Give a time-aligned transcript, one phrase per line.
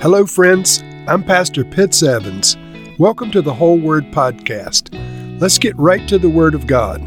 [0.00, 0.82] Hello, friends.
[1.06, 2.56] I'm Pastor Pitts Evans.
[2.98, 4.88] Welcome to the Whole Word Podcast.
[5.38, 7.02] Let's get right to the Word of God.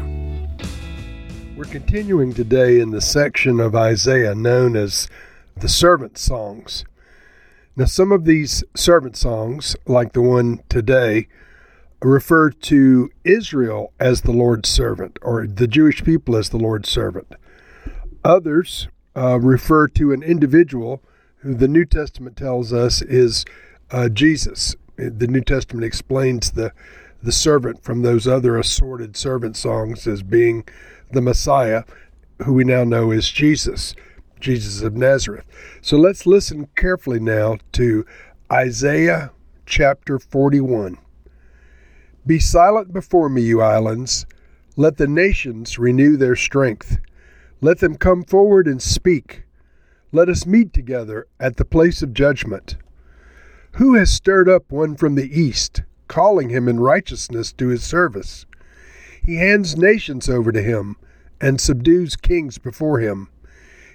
[1.56, 5.08] We're continuing today in the section of Isaiah known as
[5.56, 6.84] the servant songs.
[7.74, 11.26] Now, some of these servant songs, like the one today,
[12.00, 17.34] refer to Israel as the Lord's servant or the Jewish people as the Lord's servant.
[18.24, 18.86] Others
[19.16, 21.02] uh, refer to an individual
[21.44, 23.44] who the New Testament tells us is
[23.90, 24.74] uh, Jesus.
[24.96, 26.72] The New Testament explains the
[27.22, 30.62] the servant from those other assorted servant songs as being
[31.10, 31.84] the Messiah,
[32.42, 33.94] who we now know is Jesus,
[34.40, 35.46] Jesus of Nazareth.
[35.80, 38.04] So let's listen carefully now to
[38.52, 39.32] Isaiah
[39.64, 40.98] chapter 41.
[42.26, 44.26] Be silent before me, you islands.
[44.76, 46.98] Let the nations renew their strength.
[47.62, 49.43] Let them come forward and speak.
[50.14, 52.76] Let us meet together at the place of judgment.
[53.78, 58.46] Who has stirred up one from the east, calling him in righteousness to his service?
[59.24, 60.94] He hands nations over to him
[61.40, 63.28] and subdues kings before him.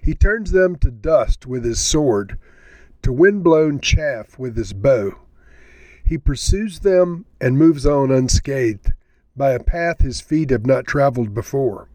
[0.03, 2.37] He turns them to dust with his sword,
[3.01, 5.19] to wind blown chaff with his bow.
[6.03, 8.91] He pursues them and moves on unscathed,
[9.37, 11.87] by a path his feet have not traveled before.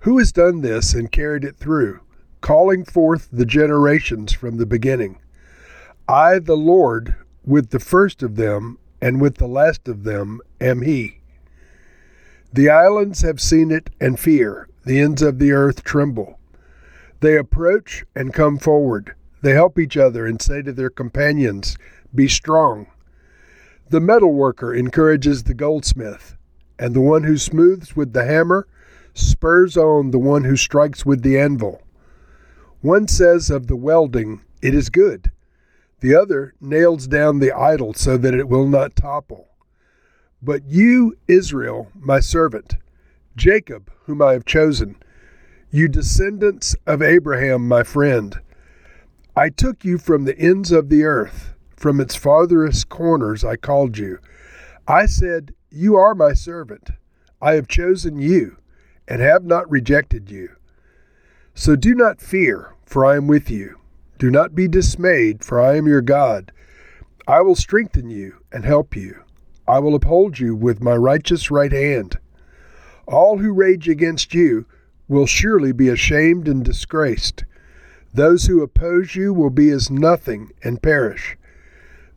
[0.00, 2.00] Who has done this and carried it through?
[2.44, 5.16] Calling forth the generations from the beginning.
[6.06, 10.82] I, the Lord, with the first of them and with the last of them, am
[10.82, 11.20] He.
[12.52, 16.38] The islands have seen it and fear, the ends of the earth tremble.
[17.20, 19.14] They approach and come forward.
[19.40, 21.78] They help each other and say to their companions,
[22.14, 22.88] Be strong.
[23.88, 26.36] The metal worker encourages the goldsmith,
[26.78, 28.68] and the one who smooths with the hammer
[29.14, 31.80] spurs on the one who strikes with the anvil.
[32.84, 35.30] One says of the welding, It is good.
[36.00, 39.48] The other nails down the idol so that it will not topple.
[40.42, 42.76] But you, Israel, my servant,
[43.36, 44.96] Jacob, whom I have chosen,
[45.70, 48.38] you descendants of Abraham, my friend,
[49.34, 53.96] I took you from the ends of the earth, from its farthest corners I called
[53.96, 54.18] you.
[54.86, 56.90] I said, You are my servant.
[57.40, 58.58] I have chosen you,
[59.08, 60.56] and have not rejected you.
[61.54, 63.80] So do not fear for I am with you.
[64.18, 66.52] Do not be dismayed, for I am your God.
[67.26, 69.22] I will strengthen you and help you.
[69.66, 72.18] I will uphold you with my righteous right hand.
[73.06, 74.66] All who rage against you
[75.08, 77.44] will surely be ashamed and disgraced.
[78.12, 81.36] Those who oppose you will be as nothing and perish.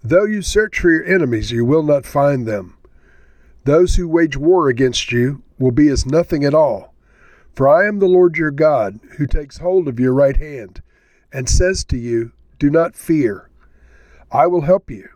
[0.03, 2.77] Though you search for your enemies, you will not find them.
[3.63, 6.93] Those who wage war against you will be as nothing at all.
[7.57, 10.83] For I am the Lord your God, who takes hold of your right hand,
[11.33, 13.49] and says to you, Do not fear.
[14.31, 15.09] I will help you.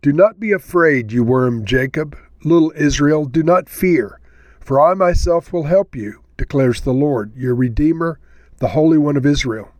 [0.00, 4.20] Do not be afraid, you worm Jacob, little Israel, do not fear,
[4.60, 8.20] for I myself will help you, declares the Lord, your Redeemer,
[8.58, 9.72] the Holy One of Israel.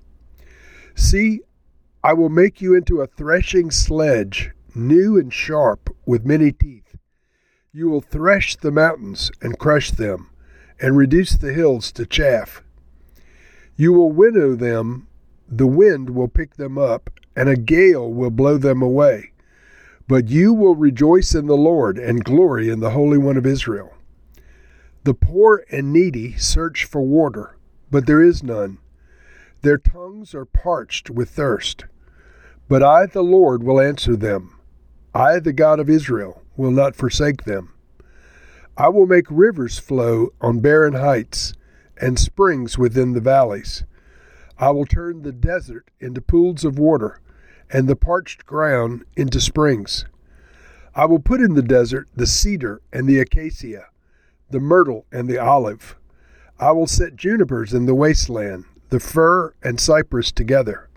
[0.97, 1.42] See,
[2.03, 6.97] I will make you into a threshing sledge, new and sharp, with many teeth.
[7.72, 10.29] You will thresh the mountains and crush them
[10.80, 12.62] and reduce the hills to chaff.
[13.76, 15.06] You will winnow them,
[15.48, 19.32] the wind will pick them up, and a gale will blow them away.
[20.06, 23.94] But you will rejoice in the Lord and glory in the Holy One of Israel.
[25.04, 27.56] The poor and needy search for water,
[27.91, 28.78] but there is none.
[29.62, 31.84] Their tongues are parched with thirst.
[32.68, 34.56] But I, the Lord, will answer them.
[35.14, 37.72] I, the God of Israel, will not forsake them.
[38.80, 41.52] I will make rivers flow on barren heights
[42.00, 43.84] and springs within the valleys.
[44.58, 47.20] I will turn the desert into pools of water
[47.70, 50.06] and the parched ground into springs.
[50.94, 53.88] I will put in the desert the cedar and the acacia,
[54.48, 55.94] the myrtle and the olive.
[56.58, 60.88] I will set junipers in the wasteland, the fir and cypress together,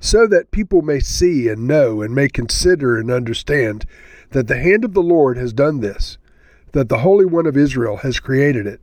[0.00, 3.86] so that people may see and know and may consider and understand
[4.30, 6.18] that the hand of the Lord has done this
[6.72, 8.80] that the Holy One of Israel has created it.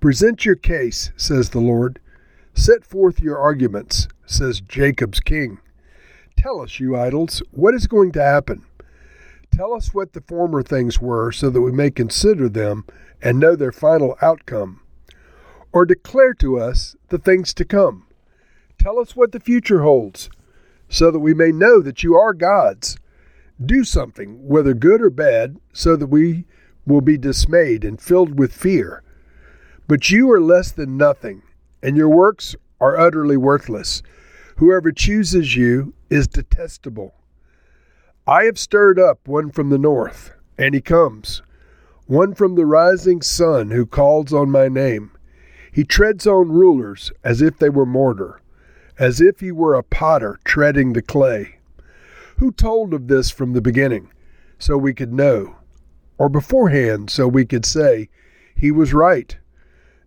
[0.00, 2.00] Present your case, says the Lord.
[2.54, 5.58] Set forth your arguments, says Jacob's king.
[6.36, 8.64] Tell us, you idols, what is going to happen.
[9.52, 12.84] Tell us what the former things were, so that we may consider them
[13.20, 14.80] and know their final outcome.
[15.72, 18.06] Or declare to us the things to come.
[18.78, 20.30] Tell us what the future holds,
[20.88, 22.96] so that we may know that you are God's.
[23.64, 26.44] Do something, whether good or bad, so that we
[26.88, 29.02] will be dismayed and filled with fear.
[29.86, 31.42] But you are less than nothing,
[31.82, 34.02] and your works are utterly worthless.
[34.56, 37.14] Whoever chooses you is detestable.
[38.26, 41.42] I have stirred up one from the north, and he comes,
[42.06, 45.12] one from the rising sun who calls on my name.
[45.70, 48.40] He treads on rulers as if they were mortar,
[48.98, 51.58] as if he were a potter treading the clay.
[52.38, 54.10] Who told of this from the beginning,
[54.58, 55.57] so we could know,
[56.18, 58.08] or beforehand, so we could say,
[58.54, 59.36] He was right?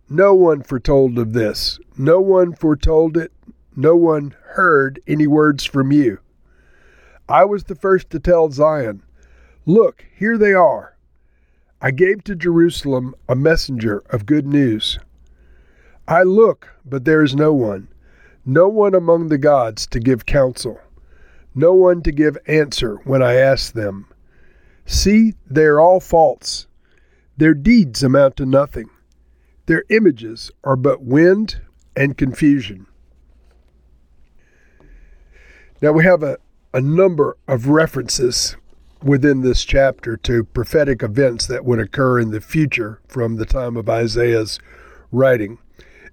[0.08, 1.80] No one foretold of this.
[1.96, 3.32] No one foretold it.
[3.74, 6.18] No one heard any words from you.
[7.28, 9.02] I was the first to tell Zion,
[9.64, 10.96] Look, here they are.
[11.80, 14.98] I gave to Jerusalem a messenger of good news.
[16.06, 17.88] I look, but there is no one,
[18.44, 20.78] no one among the gods to give counsel,
[21.54, 24.11] no one to give answer when I ask them.
[24.86, 26.66] See, they are all false.
[27.36, 28.90] Their deeds amount to nothing.
[29.66, 31.60] Their images are but wind
[31.96, 32.86] and confusion.
[35.80, 36.38] Now we have a,
[36.72, 38.56] a number of references
[39.02, 43.76] within this chapter to prophetic events that would occur in the future from the time
[43.76, 44.58] of Isaiah's
[45.10, 45.58] writing.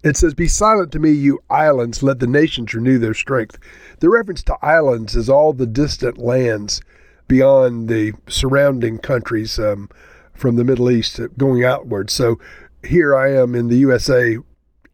[0.03, 3.59] It says, Be silent to me, you islands, let the nations renew their strength.
[3.99, 6.81] The reference to islands is all the distant lands
[7.29, 9.87] beyond the surrounding countries um,
[10.33, 12.09] from the Middle East going outward.
[12.09, 12.39] So
[12.83, 14.37] here I am in the USA,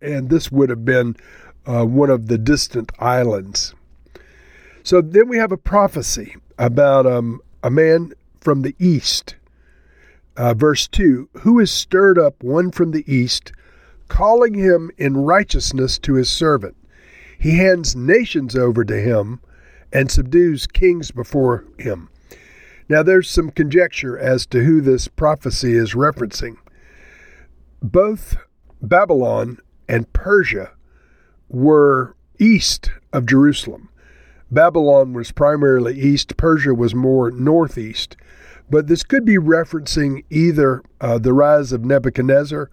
[0.01, 1.15] and this would have been
[1.65, 3.73] uh, one of the distant islands.
[4.83, 9.35] So then we have a prophecy about um, a man from the east.
[10.37, 13.51] Uh, verse 2 Who has stirred up one from the east,
[14.09, 16.75] calling him in righteousness to his servant?
[17.39, 19.39] He hands nations over to him
[19.93, 22.09] and subdues kings before him.
[22.87, 26.57] Now, there's some conjecture as to who this prophecy is referencing
[27.91, 28.37] both
[28.81, 30.71] Babylon and Persia
[31.49, 33.89] were east of Jerusalem.
[34.51, 38.15] Babylon was primarily east, Persia was more northeast.
[38.69, 42.71] But this could be referencing either uh, the rise of Nebuchadnezzar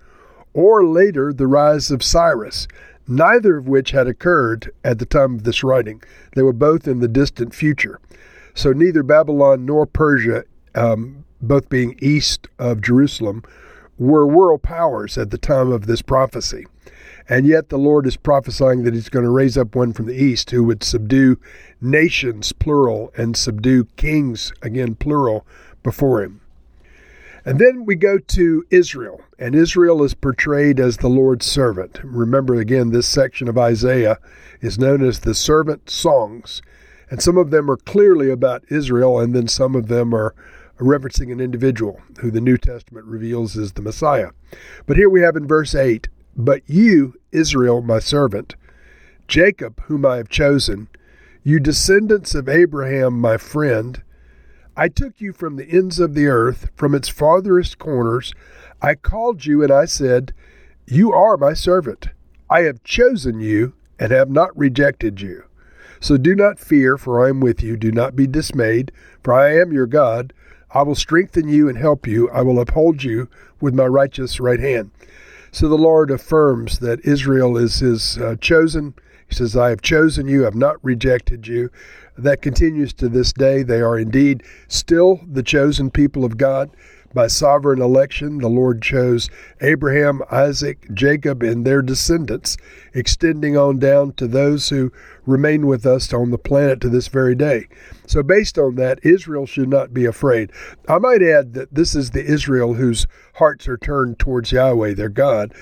[0.55, 2.67] or later the rise of Cyrus,
[3.06, 6.03] neither of which had occurred at the time of this writing.
[6.35, 8.00] They were both in the distant future.
[8.55, 10.45] So neither Babylon nor Persia,
[10.75, 13.43] um, both being east of Jerusalem,
[13.99, 16.67] were world powers at the time of this prophecy.
[17.29, 20.15] And yet the Lord is prophesying that He's going to raise up one from the
[20.15, 21.39] east who would subdue
[21.81, 25.47] nations, plural, and subdue kings, again, plural,
[25.83, 26.41] before Him.
[27.45, 32.01] And then we go to Israel, and Israel is portrayed as the Lord's servant.
[32.05, 34.19] Remember, again, this section of Isaiah
[34.61, 36.63] is known as the servant songs.
[37.12, 40.35] And some of them are clearly about Israel, and then some of them are
[40.79, 44.31] referencing an individual who the New Testament reveals is the Messiah.
[44.87, 48.56] But here we have in verse 8 But you, Israel, my servant,
[49.29, 50.88] Jacob, whom I have chosen,
[51.44, 54.03] you descendants of Abraham, my friend,
[54.75, 58.32] I took you from the ends of the earth, from its farthest corners.
[58.81, 60.32] I called you, and I said,
[60.87, 62.08] You are my servant.
[62.49, 65.44] I have chosen you and have not rejected you.
[66.03, 67.77] So do not fear, for I am with you.
[67.77, 68.91] Do not be dismayed,
[69.23, 70.33] for I am your God.
[70.75, 72.29] I will strengthen you and help you.
[72.31, 73.29] I will uphold you
[73.61, 74.91] with my righteous right hand.
[75.53, 78.95] So the Lord affirms that Israel is his uh, chosen.
[79.29, 81.71] He says, I have chosen you, I have not rejected you.
[82.19, 83.63] That continues to this day.
[83.63, 86.71] They are indeed still the chosen people of God.
[87.15, 89.29] By sovereign election, the Lord chose
[89.61, 92.57] Abraham, Isaac, Jacob, and their descendants,
[92.95, 94.91] extending on down to those who
[95.27, 97.69] remain with us on the planet to this very day.
[98.07, 100.53] So, based on that, Israel should not be afraid.
[100.89, 105.11] I might add that this is the Israel whose hearts are turned towards Yahweh, their
[105.11, 105.53] God.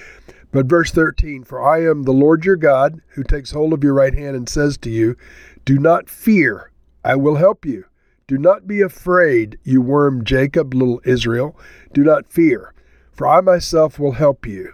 [0.52, 3.94] But verse 13, For I am the Lord your God, who takes hold of your
[3.94, 5.16] right hand and says to you,
[5.64, 6.70] Do not fear,
[7.04, 7.86] I will help you.
[8.30, 11.58] Do not be afraid, you worm Jacob, little Israel.
[11.92, 12.72] Do not fear,
[13.10, 14.72] for I myself will help you,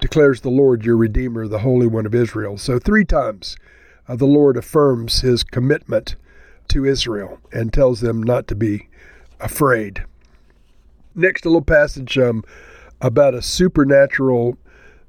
[0.00, 2.56] declares the Lord your Redeemer, the Holy One of Israel.
[2.56, 3.54] So, three times
[4.08, 6.16] uh, the Lord affirms his commitment
[6.68, 8.88] to Israel and tells them not to be
[9.40, 10.02] afraid.
[11.14, 12.42] Next, a little passage um,
[13.02, 14.56] about a supernatural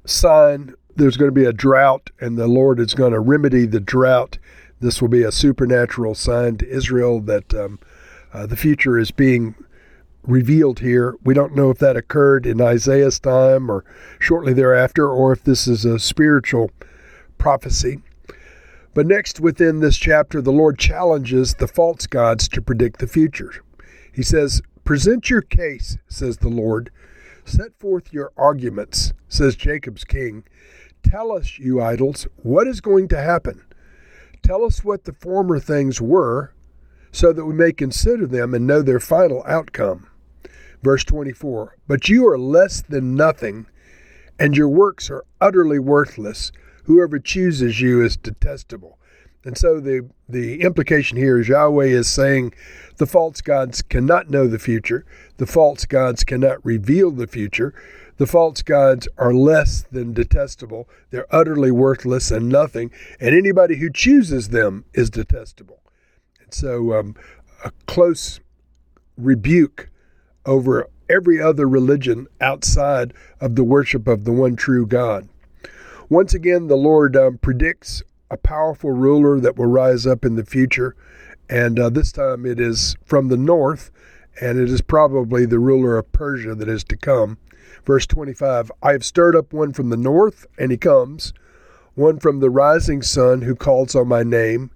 [0.04, 0.74] sign.
[0.94, 4.36] There's going to be a drought, and the Lord is going to remedy the drought
[4.82, 7.78] this will be a supernatural sign to Israel that um,
[8.32, 9.54] uh, the future is being
[10.24, 11.16] revealed here.
[11.24, 13.84] We don't know if that occurred in Isaiah's time or
[14.18, 16.70] shortly thereafter, or if this is a spiritual
[17.38, 18.02] prophecy.
[18.94, 23.52] But next, within this chapter, the Lord challenges the false gods to predict the future.
[24.12, 26.90] He says, Present your case, says the Lord.
[27.44, 30.44] Set forth your arguments, says Jacob's king.
[31.02, 33.62] Tell us, you idols, what is going to happen.
[34.42, 36.52] Tell us what the former things were,
[37.12, 40.08] so that we may consider them and know their final outcome.
[40.82, 43.66] Verse 24 But you are less than nothing,
[44.38, 46.50] and your works are utterly worthless.
[46.84, 48.98] Whoever chooses you is detestable.
[49.44, 52.54] And so the, the implication here is Yahweh is saying
[52.96, 55.04] the false gods cannot know the future,
[55.36, 57.74] the false gods cannot reveal the future,
[58.22, 62.88] the false gods are less than detestable, they're utterly worthless and nothing,
[63.18, 65.80] and anybody who chooses them is detestable.
[66.40, 67.16] And so um,
[67.64, 68.38] a close
[69.16, 69.90] rebuke
[70.46, 75.28] over every other religion outside of the worship of the one true God.
[76.08, 80.46] Once again, the Lord um, predicts a powerful ruler that will rise up in the
[80.46, 80.94] future.
[81.50, 83.90] And uh, this time it is from the north,
[84.40, 87.38] and it is probably the ruler of Persia that is to come.
[87.84, 91.32] Verse 25 I have stirred up one from the north, and he comes,
[91.94, 94.70] one from the rising sun who calls on my name.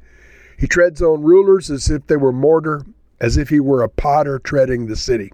[0.58, 2.84] He treads on rulers as if they were mortar,
[3.20, 5.32] as if he were a potter treading the city.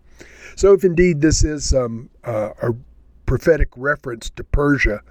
[0.57, 2.75] So, if indeed this is um, uh, a
[3.27, 5.03] prophetic reference to Persia,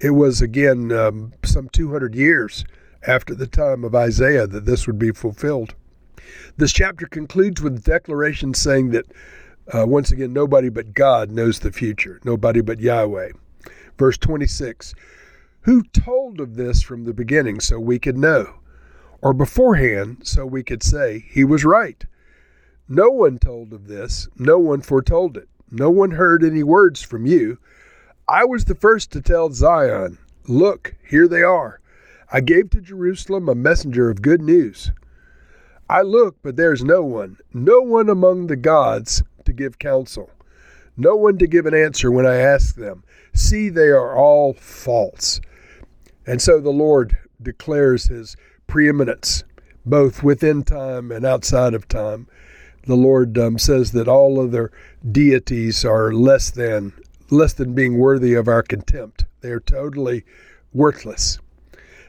[0.00, 2.64] it was again um, some 200 years
[3.06, 5.74] after the time of Isaiah that this would be fulfilled.
[6.56, 9.06] This chapter concludes with a declaration saying that
[9.72, 13.30] uh, once again, nobody but God knows the future, nobody but Yahweh.
[13.98, 14.94] Verse 26
[15.62, 18.56] Who told of this from the beginning so we could know?
[19.22, 22.04] Or beforehand so we could say, He was right?
[22.88, 27.24] No one told of this, no one foretold it, no one heard any words from
[27.24, 27.58] you
[28.28, 31.80] I was the first to tell Zion, Look, here they are.
[32.32, 34.90] I gave to Jerusalem a messenger of good news.
[35.88, 40.30] I look, but there is no one, no one among the gods to give counsel,
[40.96, 43.04] no one to give an answer when I ask them.
[43.32, 45.40] See, they are all false.
[46.26, 48.36] And so the Lord declares his
[48.66, 49.44] preeminence,
[49.84, 52.26] both within time and outside of time.
[52.86, 54.70] The Lord um, says that all other
[55.10, 56.92] deities are less than
[57.30, 59.24] less than being worthy of our contempt.
[59.40, 60.24] They are totally
[60.72, 61.38] worthless.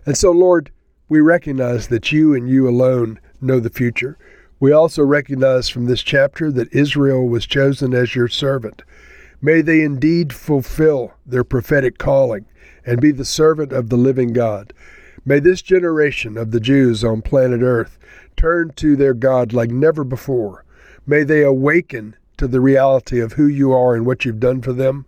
[0.05, 0.71] And so, Lord,
[1.09, 4.17] we recognize that you and you alone know the future.
[4.59, 8.83] We also recognize from this chapter that Israel was chosen as your servant.
[9.41, 12.45] May they indeed fulfill their prophetic calling
[12.85, 14.73] and be the servant of the living God.
[15.25, 17.97] May this generation of the Jews on planet Earth
[18.37, 20.63] turn to their God like never before.
[21.05, 24.73] May they awaken to the reality of who you are and what you've done for
[24.73, 25.05] them.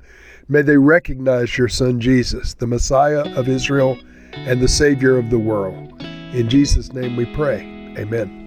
[0.47, 3.97] May they recognize your Son Jesus, the Messiah of Israel
[4.33, 6.01] and the Savior of the world.
[6.01, 7.61] In Jesus' name we pray.
[7.97, 8.46] Amen.